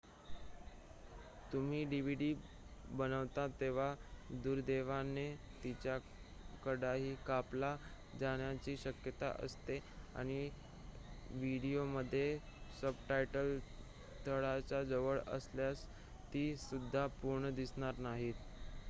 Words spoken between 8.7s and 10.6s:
शक्यता असते आणि